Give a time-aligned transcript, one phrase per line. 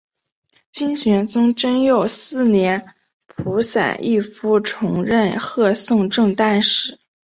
[0.71, 2.95] 金宣宗贞佑四年
[3.27, 6.97] 仆散毅夫充任贺宋正旦使。